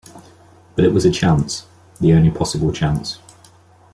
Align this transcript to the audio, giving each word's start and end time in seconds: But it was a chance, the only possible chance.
But 0.75 0.83
it 0.83 0.93
was 0.95 1.05
a 1.05 1.11
chance, 1.11 1.67
the 1.99 2.13
only 2.13 2.31
possible 2.31 2.71
chance. 2.73 3.19